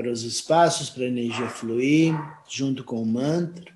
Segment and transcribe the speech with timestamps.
[0.00, 2.14] Abra os espaços para a energia fluir,
[2.48, 3.70] junto com o mantra.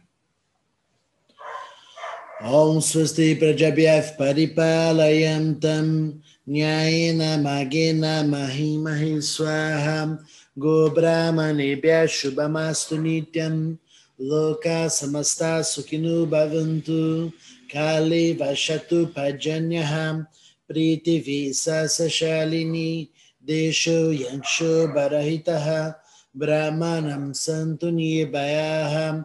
[2.41, 6.19] Om Swasti Prajabhyaf Paripalayantam
[6.49, 10.19] Nyayena Magena Mahimahi Swaha
[10.57, 13.79] Go Brahmanebhya Shubhamastu Nityam
[14.19, 17.35] Loka Samasta Sukhinu Bhavantu
[17.71, 20.27] Kali Vashatu Pajanyaham
[20.67, 23.11] Priti Visa Sashalini
[23.47, 25.97] Desho Barahitaha
[26.43, 29.23] ब्राह्मणं सन्तु निर्भयाहं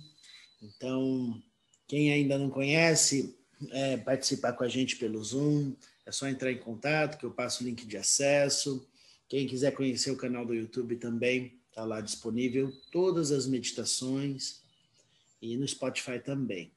[0.60, 1.40] Então,
[1.86, 3.38] quem ainda não conhece,
[3.70, 7.62] é, participar com a gente pelo Zoom, é só entrar em contato que eu passo
[7.62, 8.84] o link de acesso.
[9.28, 14.60] Quem quiser conhecer o canal do YouTube também, está lá disponível todas as meditações
[15.40, 16.72] e no Spotify também.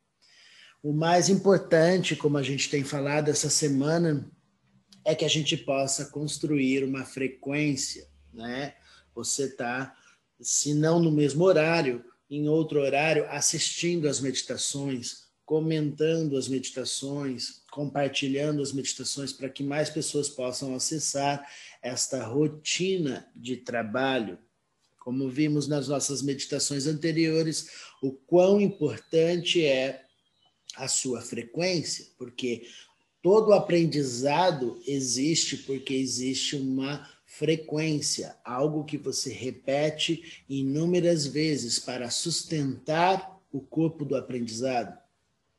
[0.84, 4.30] O mais importante, como a gente tem falado essa semana,
[5.06, 8.76] é que a gente possa construir uma frequência, né?
[9.16, 9.96] Você está,
[10.42, 18.62] se não no mesmo horário, em outro horário, assistindo as meditações, comentando as meditações, compartilhando
[18.62, 21.50] as meditações para que mais pessoas possam acessar
[21.82, 24.38] esta rotina de trabalho.
[25.00, 27.70] Como vimos nas nossas meditações anteriores,
[28.02, 30.04] o quão importante é
[30.76, 32.68] a sua frequência, porque
[33.22, 43.40] todo aprendizado existe porque existe uma frequência, algo que você repete inúmeras vezes para sustentar
[43.52, 44.98] o corpo do aprendizado.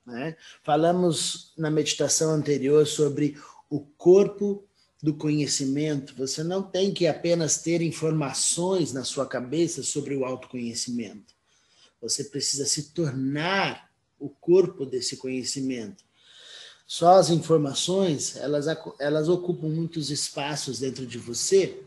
[0.07, 0.37] Né?
[0.63, 3.37] Falamos na meditação anterior sobre
[3.71, 4.65] o corpo
[5.03, 6.15] do conhecimento.
[6.17, 11.35] Você não tem que apenas ter informações na sua cabeça sobre o autoconhecimento.
[12.01, 13.91] Você precisa se tornar
[14.25, 16.03] o corpo desse conhecimento.
[16.87, 18.67] Só as informações, elas,
[18.99, 21.83] elas ocupam muitos espaços dentro de você.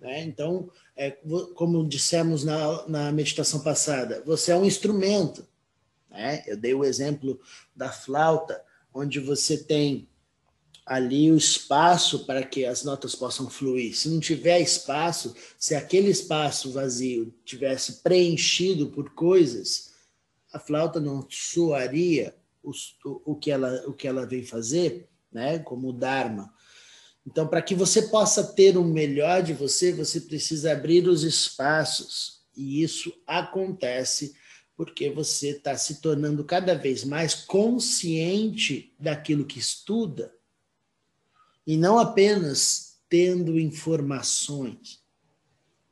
[0.00, 0.22] Né?
[0.22, 1.10] Então, é,
[1.54, 5.46] como dissemos na, na meditação passada, você é um instrumento.
[6.10, 6.42] Né?
[6.46, 7.38] Eu dei o exemplo
[7.76, 8.62] da flauta,
[8.94, 10.08] onde você tem
[10.84, 13.96] ali o espaço para que as notas possam fluir.
[13.96, 19.91] Se não tiver espaço, se aquele espaço vazio tivesse preenchido por coisas,
[20.52, 22.72] a flauta não soaria o,
[23.24, 25.58] o, que ela, o que ela vem fazer, né?
[25.58, 26.52] como o Dharma.
[27.26, 32.42] Então, para que você possa ter o melhor de você, você precisa abrir os espaços.
[32.56, 34.34] E isso acontece
[34.76, 40.34] porque você está se tornando cada vez mais consciente daquilo que estuda
[41.66, 45.00] e não apenas tendo informações.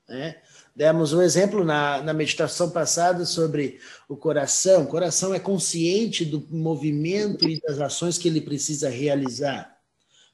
[0.08, 0.42] Né?
[0.80, 3.78] Demos um exemplo na, na meditação passada sobre
[4.08, 4.84] o coração.
[4.84, 9.76] O coração é consciente do movimento e das ações que ele precisa realizar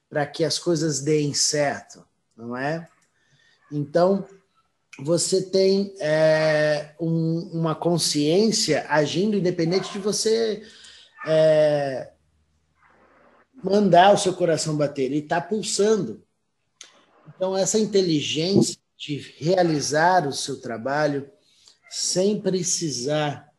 [0.08, 2.06] para que as coisas deem certo,
[2.36, 2.88] não é?
[3.72, 4.24] Então,
[5.00, 10.62] você tem é, um, uma consciência agindo independente de você
[11.26, 12.12] é,
[13.64, 16.22] mandar o seu coração bater, ele está pulsando.
[17.34, 21.30] Então, essa inteligência de realizar o seu trabalho
[21.90, 23.52] sem precisar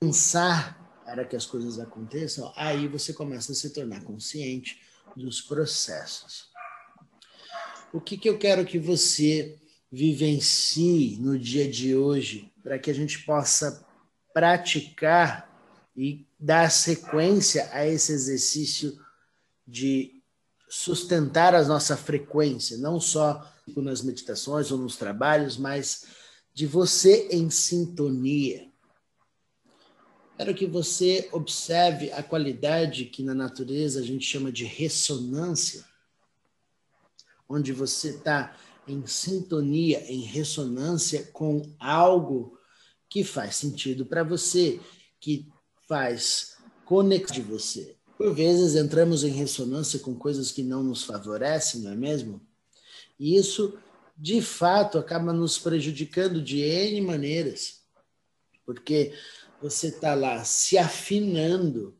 [0.00, 4.80] pensar para que as coisas aconteçam, aí você começa a se tornar consciente
[5.16, 6.48] dos processos.
[7.92, 9.58] O que, que eu quero que você
[9.90, 13.86] vivencie no dia de hoje para que a gente possa
[14.34, 15.48] praticar
[15.96, 18.98] e dar sequência a esse exercício
[19.66, 20.22] de
[20.68, 26.04] sustentar a nossa frequência, não só nas meditações ou nos trabalhos, mas
[26.52, 28.68] de você em sintonia.
[30.36, 35.84] Quero que você observe a qualidade que na natureza a gente chama de ressonância,
[37.48, 38.56] onde você está
[38.86, 42.58] em sintonia, em ressonância com algo
[43.08, 44.80] que faz sentido para você,
[45.20, 45.48] que
[45.88, 47.96] faz conexão de você.
[48.16, 52.40] Por vezes entramos em ressonância com coisas que não nos favorecem, não é mesmo?
[53.18, 53.78] E isso,
[54.16, 57.82] de fato, acaba nos prejudicando de N maneiras,
[58.64, 59.12] porque
[59.60, 61.96] você está lá se afinando,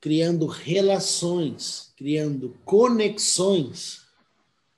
[0.00, 4.06] criando relações, criando conexões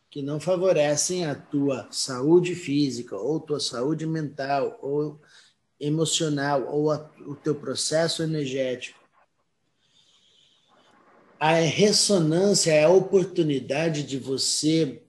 [0.09, 5.21] que não favorecem a tua saúde física, ou tua saúde mental, ou
[5.79, 8.99] emocional, ou a, o teu processo energético.
[11.39, 15.03] A ressonância é a oportunidade de você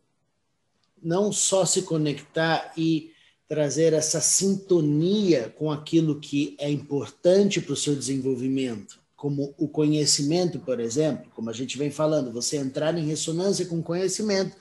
[1.02, 3.12] não só se conectar e
[3.48, 10.60] trazer essa sintonia com aquilo que é importante para o seu desenvolvimento, como o conhecimento,
[10.60, 14.56] por exemplo, como a gente vem falando, você entrar em ressonância com o conhecimento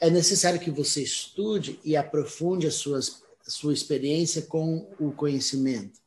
[0.00, 5.98] é necessário que você estude e aprofunde a, suas, sua experiência com o conhecimento.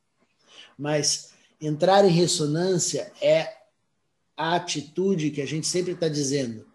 [0.77, 3.53] Mas entrar em ressonância é
[4.37, 6.65] a atitude que a gente sempre está dizendo,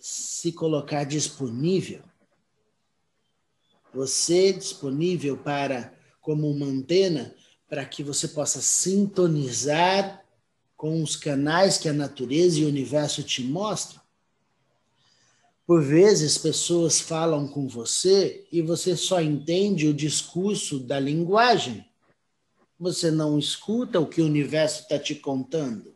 [0.00, 2.02] se colocar disponível.
[3.94, 7.34] Você disponível para, como uma antena,
[7.68, 10.24] para que você possa sintonizar
[10.76, 14.00] com os canais que a natureza e o universo te mostram.
[15.66, 21.84] Por vezes, pessoas falam com você e você só entende o discurso da linguagem.
[22.78, 25.94] Você não escuta o que o universo está te contando.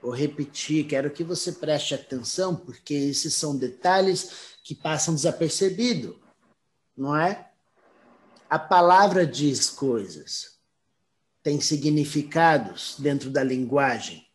[0.00, 6.20] Vou repetir, quero que você preste atenção, porque esses são detalhes que passam desapercebido,
[6.96, 7.50] não é?
[8.50, 10.58] A palavra diz coisas,
[11.42, 14.26] tem significados dentro da linguagem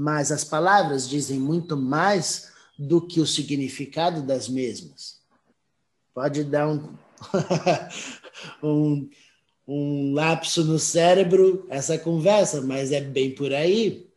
[0.00, 5.18] mas as palavras dizem muito mais do que o significado das mesmas.
[6.14, 6.94] Pode dar um,
[8.62, 9.10] um,
[9.66, 14.08] um lapso no cérebro essa conversa, mas é bem por aí.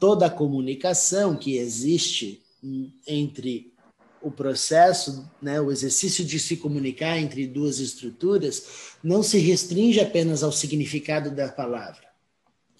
[0.00, 2.42] Toda a comunicação que existe
[3.06, 3.74] entre
[4.26, 10.42] o processo, né, o exercício de se comunicar entre duas estruturas, não se restringe apenas
[10.42, 12.06] ao significado da palavra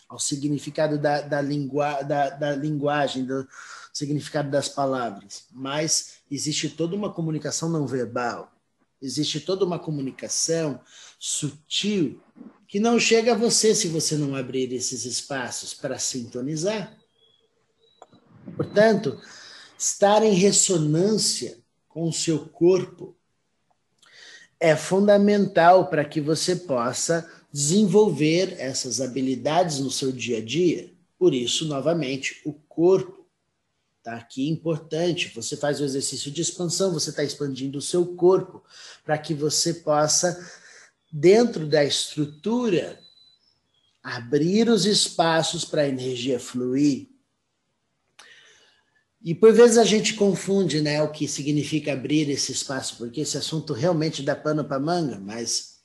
[0.08, 3.46] ao significado da, da, lingua, da, da linguagem, do
[3.92, 8.52] significado das palavras, mas existe toda uma comunicação não verbal,
[9.00, 10.80] existe toda uma comunicação
[11.18, 12.20] sutil
[12.68, 16.96] que não chega a você se você não abrir esses espaços para sintonizar.
[18.56, 19.20] Portanto,
[19.78, 21.58] estar em ressonância
[21.88, 23.16] com o seu corpo
[24.58, 30.90] é fundamental para que você possa desenvolver essas habilidades no seu dia a dia.
[31.18, 33.26] Por isso, novamente, o corpo
[33.98, 35.32] está aqui importante.
[35.34, 38.62] Você faz o exercício de expansão, você está expandindo o seu corpo
[39.04, 40.38] para que você possa,
[41.10, 43.00] dentro da estrutura,
[44.02, 47.08] abrir os espaços para a energia fluir.
[49.26, 53.36] E por vezes a gente confunde né, o que significa abrir esse espaço, porque esse
[53.36, 55.80] assunto realmente dá pano para manga, mas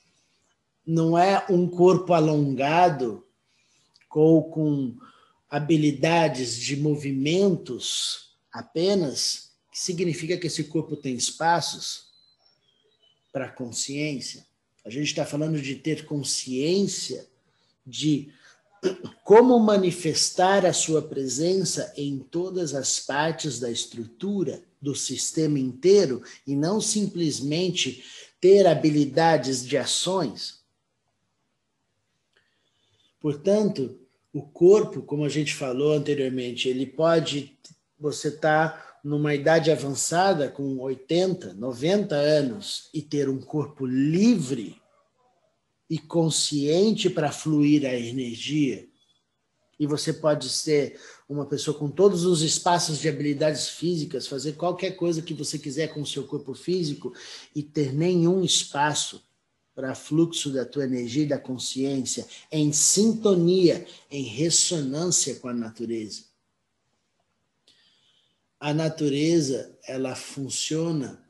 [0.86, 3.26] não é um corpo alongado
[4.12, 4.96] ou com
[5.50, 12.12] habilidades de movimentos apenas, que significa que esse corpo tem espaços
[13.34, 14.46] para consciência.
[14.86, 17.26] A gente está falando de ter consciência
[17.88, 18.32] de
[19.24, 26.56] como manifestar a sua presença em todas as partes da estrutura do sistema inteiro e
[26.56, 28.04] não simplesmente
[28.40, 30.62] ter habilidades de ações.
[33.20, 34.00] Portanto,
[34.34, 37.56] o corpo, como a gente falou anteriormente, ele pode
[38.00, 44.81] você estar tá numa idade avançada com 80, 90 anos e ter um corpo livre
[45.92, 48.88] e consciente para fluir a energia.
[49.78, 54.92] E você pode ser uma pessoa com todos os espaços de habilidades físicas, fazer qualquer
[54.92, 57.14] coisa que você quiser com o seu corpo físico
[57.54, 59.22] e ter nenhum espaço
[59.76, 66.24] para fluxo da tua energia e da consciência em sintonia, em ressonância com a natureza.
[68.58, 71.22] A natureza, ela funciona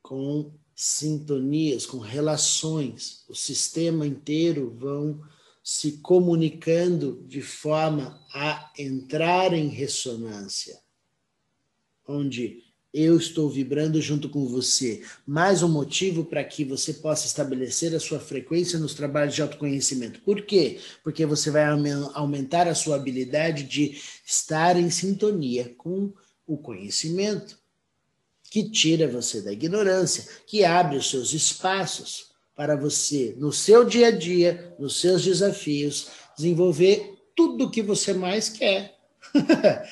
[0.00, 3.24] com sintonias, com relações.
[3.28, 5.22] O sistema inteiro vão
[5.64, 10.78] se comunicando de forma a entrar em ressonância,
[12.06, 15.02] onde eu estou vibrando junto com você.
[15.26, 20.20] Mais um motivo para que você possa estabelecer a sua frequência nos trabalhos de autoconhecimento.
[20.20, 20.78] Por quê?
[21.02, 21.64] Porque você vai
[22.14, 26.12] aumentar a sua habilidade de estar em sintonia com
[26.46, 27.58] o conhecimento,
[28.50, 34.08] que tira você da ignorância, que abre os seus espaços para você, no seu dia
[34.08, 38.96] a dia, nos seus desafios, desenvolver tudo o que você mais quer.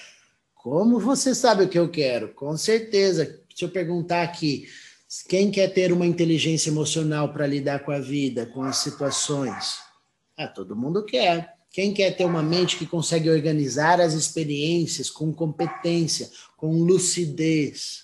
[0.54, 2.32] Como você sabe o que eu quero?
[2.32, 3.38] Com certeza.
[3.54, 4.66] Se eu perguntar aqui,
[5.28, 9.78] quem quer ter uma inteligência emocional para lidar com a vida, com as situações?
[10.36, 11.54] Ah, todo mundo quer.
[11.70, 18.03] Quem quer ter uma mente que consegue organizar as experiências com competência, com lucidez,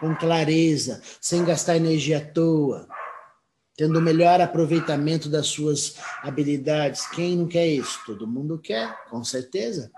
[0.00, 2.88] com clareza, sem gastar energia à toa,
[3.76, 7.06] tendo o melhor aproveitamento das suas habilidades?
[7.10, 8.00] Quem não quer isso?
[8.06, 9.92] Todo mundo quer, com certeza.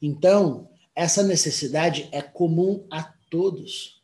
[0.00, 4.00] Então, essa necessidade é comum a todos.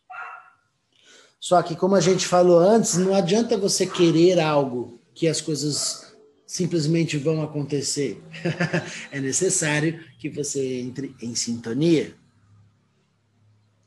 [1.38, 6.16] Só que, como a gente falou antes, não adianta você querer algo que as coisas
[6.46, 8.22] simplesmente vão acontecer.
[9.10, 12.14] é necessário que você entre em sintonia.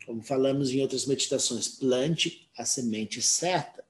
[0.09, 3.85] Como falamos em outras meditações, plante a semente certa.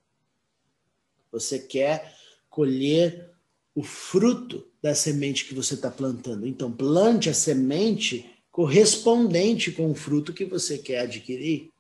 [1.32, 2.14] Você quer
[2.50, 3.32] colher
[3.74, 6.46] o fruto da semente que você está plantando.
[6.46, 11.72] Então, plante a semente correspondente com o fruto que você quer adquirir.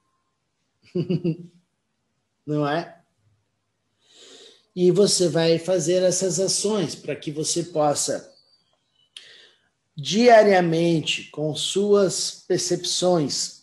[2.47, 2.97] Não é?
[4.73, 8.33] E você vai fazer essas ações para que você possa
[9.97, 13.58] diariamente, com suas percepções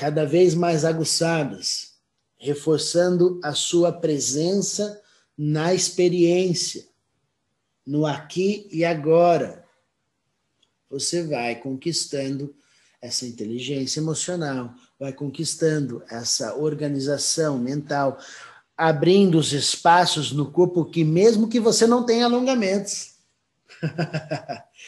[0.00, 1.90] cada vez mais aguçadas,
[2.38, 4.98] reforçando a sua presença
[5.36, 6.86] na experiência,
[7.86, 9.62] no aqui e agora.
[10.88, 12.54] Você vai conquistando
[12.98, 18.18] essa inteligência emocional, vai conquistando essa organização mental,
[18.74, 23.16] abrindo os espaços no corpo que mesmo que você não tenha alongamentos.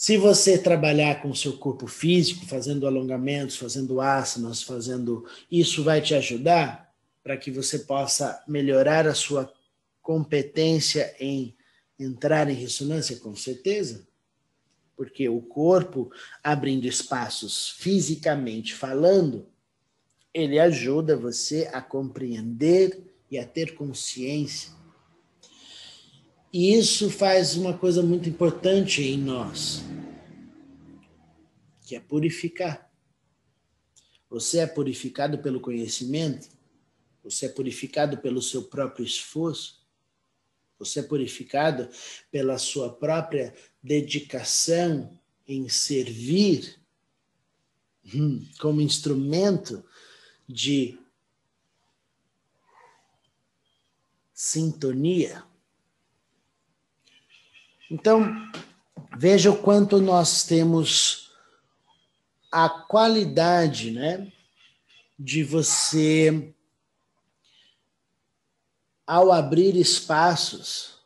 [0.00, 6.00] Se você trabalhar com o seu corpo físico, fazendo alongamentos, fazendo asanas, fazendo isso vai
[6.00, 9.52] te ajudar para que você possa melhorar a sua
[10.00, 11.52] competência em
[11.98, 14.06] entrar em ressonância, com certeza.
[14.96, 16.12] Porque o corpo,
[16.44, 19.48] abrindo espaços fisicamente falando,
[20.32, 24.77] ele ajuda você a compreender e a ter consciência.
[26.52, 29.82] E isso faz uma coisa muito importante em nós,
[31.86, 32.90] que é purificar.
[34.30, 36.48] Você é purificado pelo conhecimento,
[37.22, 39.86] você é purificado pelo seu próprio esforço,
[40.78, 41.88] você é purificado
[42.30, 46.80] pela sua própria dedicação em servir
[48.14, 49.84] hum, como instrumento
[50.48, 50.98] de
[54.32, 55.44] sintonia.
[57.90, 58.50] Então,
[59.16, 61.32] veja o quanto nós temos
[62.50, 64.32] a qualidade, né,
[65.18, 66.54] de você
[69.06, 70.98] ao abrir espaços,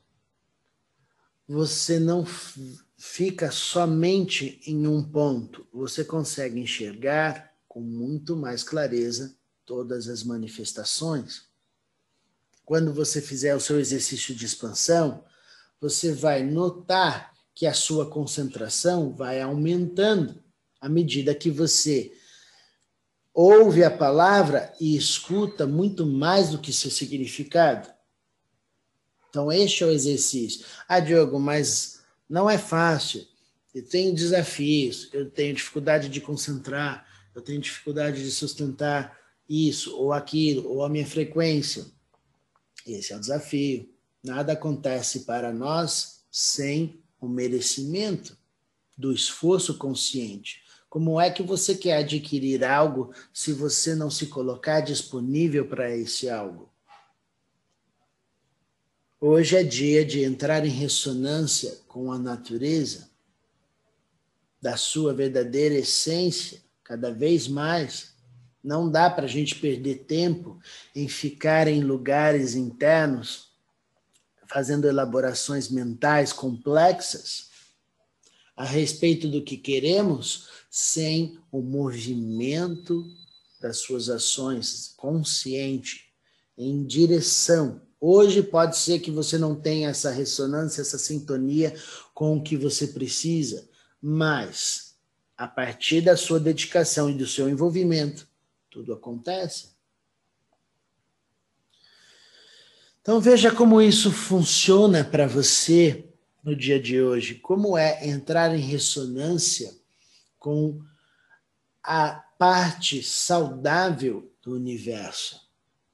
[1.49, 2.27] você não
[2.99, 11.47] fica somente em um ponto, você consegue enxergar com muito mais clareza todas as manifestações.
[12.65, 15.25] Quando você fizer o seu exercício de expansão,
[15.83, 20.41] você vai notar que a sua concentração vai aumentando
[20.81, 22.13] à medida que você
[23.35, 27.93] ouve a palavra e escuta muito mais do que seu significado.
[29.29, 30.65] Então, este é o exercício.
[30.87, 33.27] Ah, Diogo, mas não é fácil.
[33.75, 40.13] Eu tenho desafios, eu tenho dificuldade de concentrar, eu tenho dificuldade de sustentar isso ou
[40.13, 41.87] aquilo, ou a minha frequência.
[42.87, 43.92] Esse é o desafio.
[44.23, 48.37] Nada acontece para nós sem o merecimento
[48.97, 50.63] do esforço consciente.
[50.89, 56.29] Como é que você quer adquirir algo se você não se colocar disponível para esse
[56.29, 56.71] algo?
[59.21, 63.09] Hoje é dia de entrar em ressonância com a natureza,
[64.61, 68.15] da sua verdadeira essência, cada vez mais.
[68.63, 70.61] Não dá para a gente perder tempo
[70.95, 73.52] em ficar em lugares internos,
[74.53, 77.51] fazendo elaborações mentais complexas
[78.57, 83.05] a respeito do que queremos, sem o movimento
[83.61, 86.13] das suas ações consciente
[86.57, 91.73] em direção Hoje pode ser que você não tenha essa ressonância, essa sintonia
[92.13, 93.69] com o que você precisa,
[94.03, 94.97] mas
[95.37, 98.27] a partir da sua dedicação e do seu envolvimento,
[98.69, 99.69] tudo acontece.
[103.03, 106.07] Então veja como isso funciona para você
[106.43, 109.75] no dia de hoje, como é entrar em ressonância
[110.39, 110.81] com
[111.83, 115.41] a parte saudável do universo,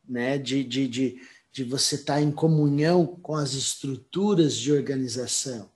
[0.07, 0.39] né?
[0.39, 1.21] De, de, de
[1.59, 5.69] de você estar tá em comunhão com as estruturas de organização.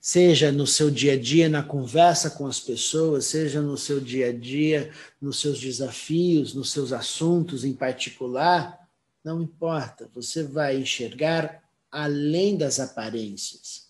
[0.00, 4.28] Seja no seu dia a dia, na conversa com as pessoas, seja no seu dia
[4.28, 8.79] a dia, nos seus desafios, nos seus assuntos em particular,
[9.22, 13.88] não importa, você vai enxergar além das aparências.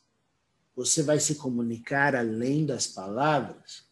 [0.75, 3.85] Você vai se comunicar além das palavras.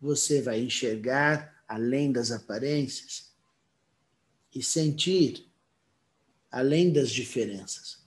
[0.00, 3.30] Você vai enxergar além das aparências
[4.54, 5.46] e sentir
[6.50, 7.98] além das diferenças.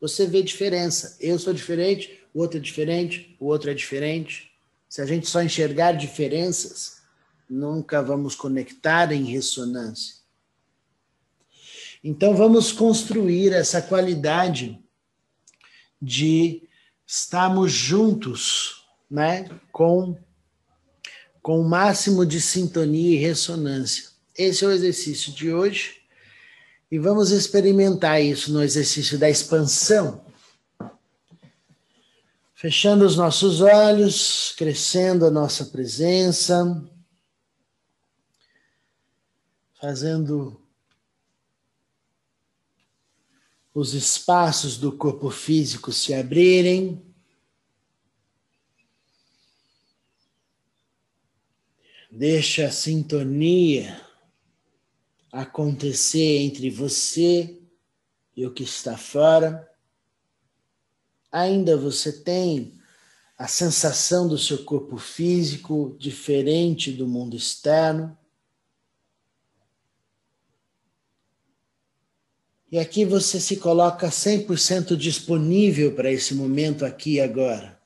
[0.00, 1.16] Você vê diferença.
[1.20, 4.50] Eu sou diferente, o outro é diferente, o outro é diferente.
[4.88, 7.02] Se a gente só enxergar diferenças,
[7.48, 10.21] nunca vamos conectar em ressonância.
[12.02, 14.82] Então vamos construir essa qualidade
[16.00, 16.68] de
[17.06, 20.18] estarmos juntos, né, com
[21.42, 24.10] com o máximo de sintonia e ressonância.
[24.38, 26.00] Esse é o exercício de hoje.
[26.88, 30.24] E vamos experimentar isso no exercício da expansão.
[32.54, 36.80] Fechando os nossos olhos, crescendo a nossa presença,
[39.80, 40.61] fazendo
[43.74, 47.02] os espaços do corpo físico se abrirem.
[52.10, 54.00] Deixa a sintonia
[55.32, 57.58] acontecer entre você
[58.36, 59.68] e o que está fora,
[61.30, 62.78] ainda você tem
[63.36, 68.16] a sensação do seu corpo físico diferente do mundo externo.
[72.72, 77.78] E aqui você se coloca 100% disponível para esse momento aqui e agora.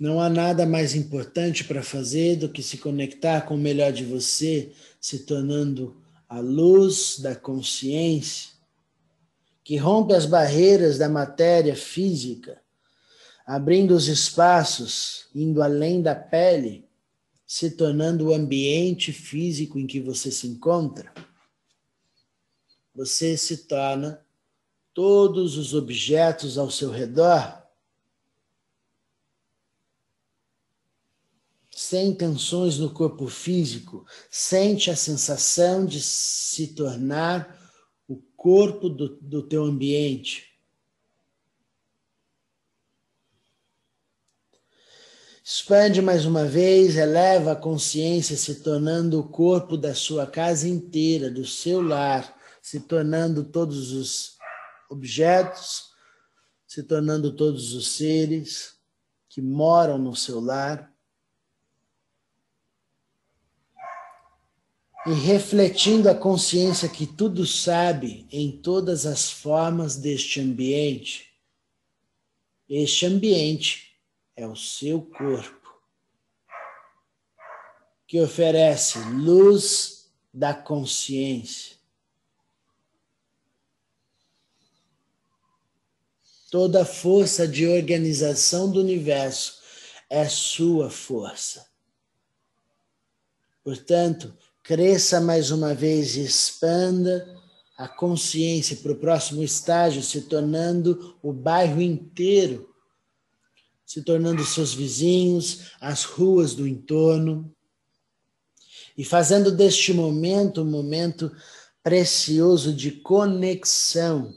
[0.00, 4.06] Não há nada mais importante para fazer do que se conectar com o melhor de
[4.06, 8.52] você, se tornando a luz da consciência,
[9.62, 12.58] que rompe as barreiras da matéria física,
[13.46, 16.86] abrindo os espaços, indo além da pele,
[17.46, 21.27] se tornando o ambiente físico em que você se encontra.
[22.98, 24.20] Você se torna
[24.92, 27.62] todos os objetos ao seu redor
[31.70, 37.72] sem tensões no corpo físico, sente a sensação de se tornar
[38.08, 40.58] o corpo do, do teu ambiente.
[45.44, 51.30] Expande mais uma vez, eleva a consciência, se tornando o corpo da sua casa inteira,
[51.30, 52.37] do seu lar,
[52.68, 54.36] se tornando todos os
[54.90, 55.90] objetos,
[56.66, 58.78] se tornando todos os seres
[59.26, 60.94] que moram no seu lar.
[65.06, 71.32] e refletindo a consciência que tudo sabe em todas as formas deste ambiente.
[72.68, 73.98] Este ambiente
[74.36, 75.80] é o seu corpo,
[78.06, 81.77] que oferece luz da consciência.
[86.50, 89.58] Toda a força de organização do universo
[90.08, 91.66] é sua força.
[93.62, 97.36] Portanto, cresça mais uma vez e expanda
[97.76, 102.74] a consciência para o próximo estágio, se tornando o bairro inteiro,
[103.84, 107.54] se tornando seus vizinhos, as ruas do entorno,
[108.96, 111.30] e fazendo deste momento um momento
[111.82, 114.34] precioso de conexão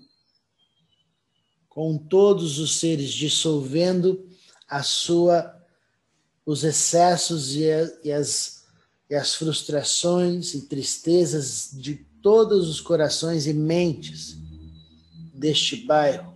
[1.72, 4.30] com todos os seres, dissolvendo
[4.68, 5.58] a sua
[6.46, 7.64] os excessos e,
[8.04, 8.62] e as
[9.10, 14.38] e as frustrações e tristezas de todos os corações e mentes
[15.34, 16.34] deste bairro.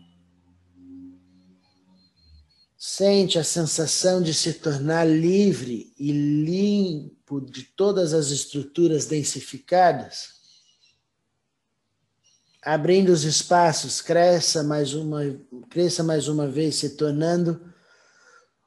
[2.78, 10.36] Sente a sensação de se tornar livre e limpo de todas as estruturas densificadas.
[12.66, 15.22] Abrindo os espaços, cresça mais uma,
[15.70, 17.72] cresça mais uma vez, se tornando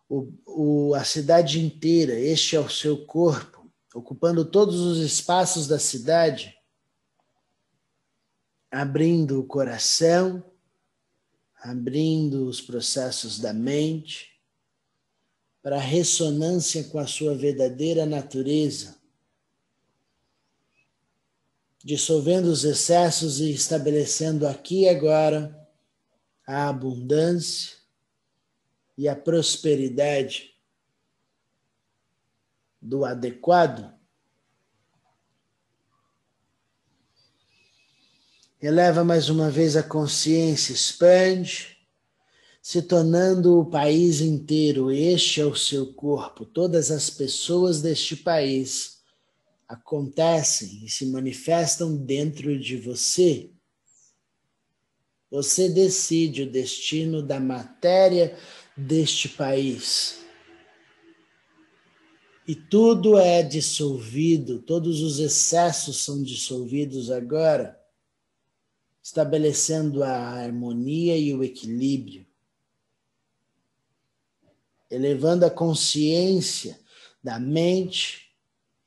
[0.09, 2.13] o, o, a cidade inteira.
[2.13, 3.59] Este é o seu corpo
[3.93, 6.57] ocupando todos os espaços da cidade,
[8.71, 10.45] abrindo o coração,
[11.61, 14.29] abrindo os processos da mente
[15.61, 18.98] para ressonância com a sua verdadeira natureza,
[21.85, 25.57] dissolvendo os excessos e estabelecendo aqui e agora
[26.47, 27.77] a abundância
[28.97, 30.55] e a prosperidade
[32.81, 33.93] do adequado.
[38.61, 41.79] Eleva mais uma vez a consciência, expande,
[42.61, 44.91] se tornando o país inteiro.
[44.91, 46.45] Este é o seu corpo.
[46.45, 48.98] Todas as pessoas deste país
[49.69, 53.51] acontecem e se manifestam dentro de você.
[55.31, 58.35] Você decide o destino da matéria
[58.75, 60.25] deste país.
[62.47, 67.79] E tudo é dissolvido, todos os excessos são dissolvidos agora,
[69.03, 72.27] estabelecendo a harmonia e o equilíbrio,
[74.91, 76.81] elevando a consciência
[77.23, 78.28] da mente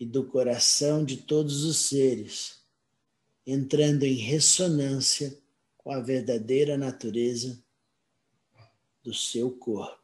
[0.01, 2.55] e do coração de todos os seres,
[3.45, 5.37] entrando em ressonância
[5.77, 7.63] com a verdadeira natureza
[9.03, 10.01] do seu corpo.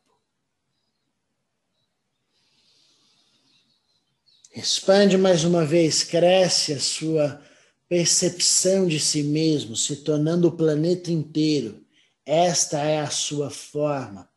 [4.55, 7.43] Expande mais uma vez, cresce a sua
[7.89, 11.83] percepção de si mesmo, se tornando o planeta inteiro.
[12.23, 14.29] Esta é a sua forma,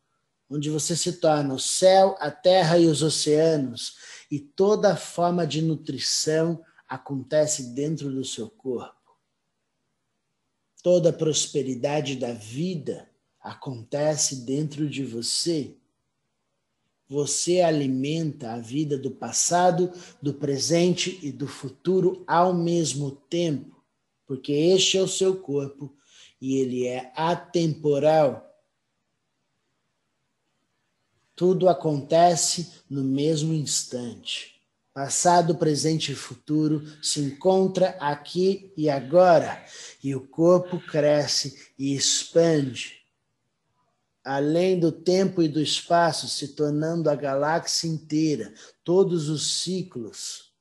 [0.48, 3.96] onde você se torna o céu, a terra e os oceanos,
[4.30, 8.94] e toda forma de nutrição acontece dentro do seu corpo.
[10.82, 15.76] Toda prosperidade da vida acontece dentro de você.
[17.08, 23.84] Você alimenta a vida do passado, do presente e do futuro ao mesmo tempo,
[24.26, 25.94] porque este é o seu corpo
[26.40, 28.49] e ele é atemporal.
[31.40, 34.60] Tudo acontece no mesmo instante.
[34.92, 39.64] Passado, presente e futuro se encontra aqui e agora,
[40.04, 43.00] e o corpo cresce e expande
[44.22, 48.52] além do tempo e do espaço, se tornando a galáxia inteira,
[48.84, 50.52] todos os ciclos,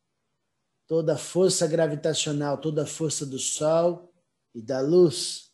[0.88, 4.14] toda a força gravitacional, toda a força do Sol
[4.56, 5.52] e da luz,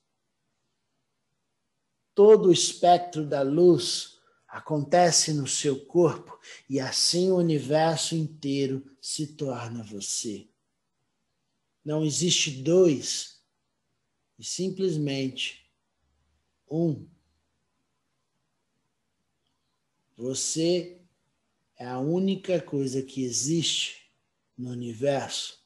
[2.13, 4.14] todo o espectro da luz
[4.55, 6.39] acontece no seu corpo
[6.69, 10.47] e assim o universo inteiro se torna você.
[11.83, 13.43] Não existe dois,
[14.39, 15.69] e simplesmente
[16.71, 17.05] um
[20.15, 21.01] Você
[21.77, 24.09] é a única coisa que existe
[24.57, 25.61] no universo.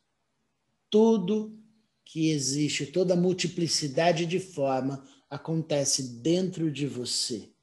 [0.90, 1.56] Tudo
[2.04, 7.54] que existe, toda a multiplicidade de forma acontece dentro de você.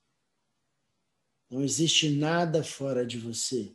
[1.50, 3.72] Não existe nada fora de você.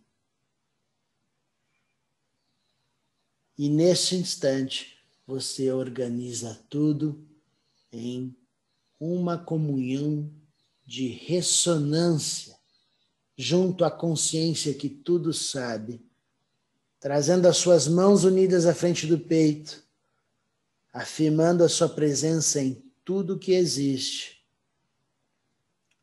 [3.58, 7.24] E nesse instante, você organiza tudo
[7.92, 8.36] em
[9.00, 10.30] uma comunhão
[10.86, 12.58] de ressonância
[13.38, 16.04] junto à consciência que tudo sabe,
[17.00, 19.84] trazendo as suas mãos unidas à frente do peito,
[20.94, 24.46] afirmando a sua presença em tudo que existe.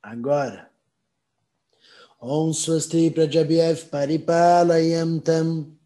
[0.02, 0.67] Agora,
[2.20, 5.78] Om Swasti Prajabhyav Paripalayam Tam.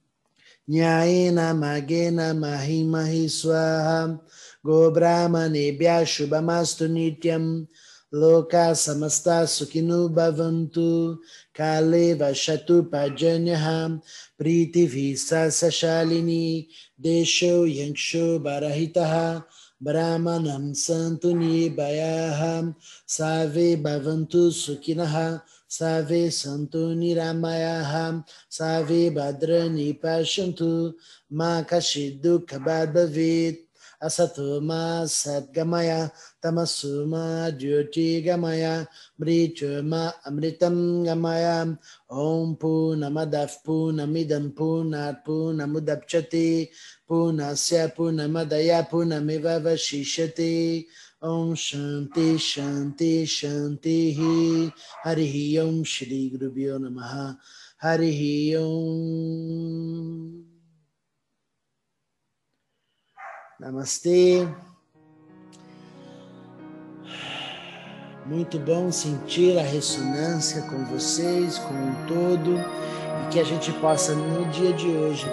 [0.66, 4.18] Nyayena Magena Mahimahi Swaha.
[4.64, 7.68] Go Brahmanebhya Shubhamastu Nityam.
[8.14, 11.18] Loka Samasta Sukhinu Bhavantu.
[11.52, 14.00] Kale Vashatu Pajanyaham
[14.40, 16.66] Priti Sashalini
[16.98, 19.44] Desho Yanksho Barahitaha.
[19.84, 21.68] Brahmanam Santuni
[25.72, 30.92] Savi Santu Niramayaham, Savi Badrani Pashantu,
[31.32, 33.56] Makashidu Kabadavit,
[34.02, 36.12] Asatuma satgamaya.
[36.42, 38.84] Tamasuma Jyoti Gamaya,
[39.18, 41.78] Mrityuma Amritam Gamaya,
[42.10, 46.68] Om Punamadav Punamidam Punat Punamudapchati,
[47.08, 50.86] Punasya Punamadaya Punamivavashishati, Punamivavashishati,
[51.22, 54.72] Om Shanti Shanti Shanti
[55.04, 57.38] Hari Om Shri Guru Namaha
[57.80, 60.44] Hari Om
[63.60, 64.48] Namastê.
[68.26, 72.56] Muito bom sentir a ressonância com vocês, com um todo.
[72.56, 75.26] e que a gente possa, no dia de hoje,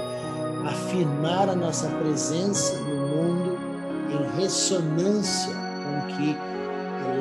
[0.67, 3.58] afirmar a nossa presença no mundo
[4.12, 6.38] em ressonância com que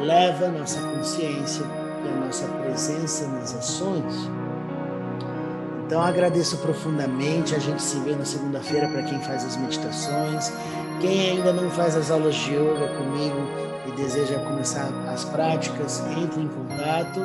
[0.01, 1.65] eleva a nossa consciência
[2.05, 4.31] e a nossa presença nas ações.
[5.87, 7.55] Então agradeço profundamente.
[7.55, 10.53] A gente se vê na segunda-feira para quem faz as meditações.
[11.01, 13.37] Quem ainda não faz as aulas de yoga comigo
[13.87, 17.21] e deseja começar as práticas, entre em contato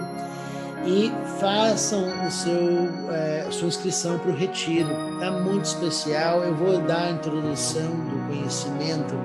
[0.86, 4.90] e façam o seu, é, sua inscrição para o retiro.
[5.14, 6.44] Está muito especial.
[6.44, 9.16] Eu vou dar a introdução do conhecimento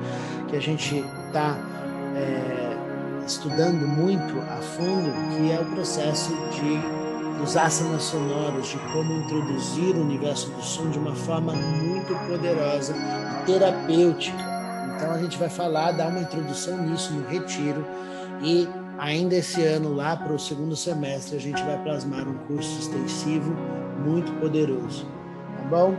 [0.49, 1.57] que a gente está
[2.19, 6.99] é, estudando muito a fundo, que é o processo de
[7.39, 12.95] dos asanas sonoros, de como introduzir o universo do som de uma forma muito poderosa
[12.97, 14.37] e terapêutica.
[14.97, 17.87] Então a gente vai falar, dar uma introdução nisso no retiro
[18.43, 22.79] e ainda esse ano, lá para o segundo semestre, a gente vai plasmar um curso
[22.81, 23.55] extensivo
[24.05, 25.07] muito poderoso.
[25.57, 25.95] Tá bom?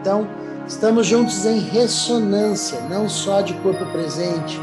[0.00, 0.28] Então,
[0.66, 4.60] estamos juntos em ressonância, não só de corpo presente,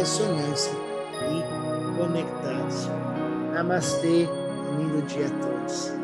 [0.00, 2.88] ressonância e conectados.
[3.52, 4.26] Namastê,
[4.78, 5.99] lindo dia a todos.